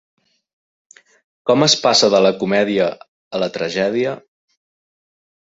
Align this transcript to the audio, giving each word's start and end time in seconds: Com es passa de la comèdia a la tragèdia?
Com 1.51 1.67
es 1.67 1.75
passa 1.83 2.09
de 2.15 2.21
la 2.29 2.33
comèdia 2.45 2.89
a 3.39 3.43
la 3.45 3.53
tragèdia? 3.59 4.15